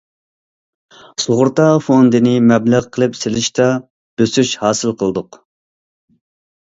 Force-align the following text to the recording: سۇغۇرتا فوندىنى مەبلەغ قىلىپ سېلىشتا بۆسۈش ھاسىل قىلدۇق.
سۇغۇرتا 1.23 1.67
فوندىنى 1.89 2.33
مەبلەغ 2.53 2.87
قىلىپ 2.97 3.19
سېلىشتا 3.21 3.69
بۆسۈش 4.23 4.55
ھاسىل 4.67 4.97
قىلدۇق. 5.03 5.43